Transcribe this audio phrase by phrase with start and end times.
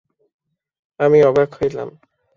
[0.99, 1.89] আমি অবাক হইলাম।